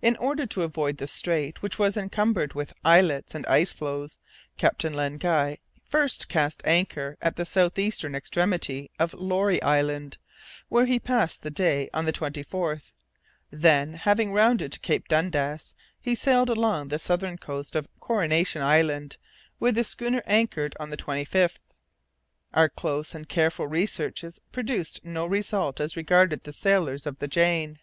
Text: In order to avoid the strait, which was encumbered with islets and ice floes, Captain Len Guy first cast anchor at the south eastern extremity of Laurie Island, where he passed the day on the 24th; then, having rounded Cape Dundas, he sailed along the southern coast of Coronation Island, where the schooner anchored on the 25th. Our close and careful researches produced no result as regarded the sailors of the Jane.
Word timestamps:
In 0.00 0.14
order 0.18 0.46
to 0.46 0.62
avoid 0.62 0.98
the 0.98 1.08
strait, 1.08 1.62
which 1.62 1.76
was 1.76 1.96
encumbered 1.96 2.54
with 2.54 2.72
islets 2.84 3.34
and 3.34 3.44
ice 3.46 3.72
floes, 3.72 4.20
Captain 4.56 4.94
Len 4.94 5.16
Guy 5.16 5.58
first 5.84 6.28
cast 6.28 6.62
anchor 6.64 7.18
at 7.20 7.34
the 7.34 7.44
south 7.44 7.76
eastern 7.76 8.14
extremity 8.14 8.92
of 9.00 9.14
Laurie 9.14 9.60
Island, 9.60 10.16
where 10.68 10.86
he 10.86 11.00
passed 11.00 11.42
the 11.42 11.50
day 11.50 11.90
on 11.92 12.04
the 12.04 12.12
24th; 12.12 12.92
then, 13.50 13.94
having 13.94 14.32
rounded 14.32 14.80
Cape 14.80 15.08
Dundas, 15.08 15.74
he 16.00 16.14
sailed 16.14 16.48
along 16.48 16.86
the 16.86 17.00
southern 17.00 17.36
coast 17.36 17.74
of 17.74 17.88
Coronation 17.98 18.62
Island, 18.62 19.16
where 19.58 19.72
the 19.72 19.82
schooner 19.82 20.22
anchored 20.24 20.76
on 20.78 20.90
the 20.90 20.96
25th. 20.96 21.58
Our 22.54 22.68
close 22.68 23.12
and 23.12 23.28
careful 23.28 23.66
researches 23.66 24.38
produced 24.52 25.04
no 25.04 25.26
result 25.26 25.80
as 25.80 25.96
regarded 25.96 26.44
the 26.44 26.52
sailors 26.52 27.06
of 27.06 27.18
the 27.18 27.26
Jane. 27.26 27.80